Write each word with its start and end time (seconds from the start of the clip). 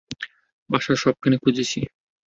বাসার 0.69 0.97
সবখানে 1.03 1.35
খুঁজেছি। 1.37 1.79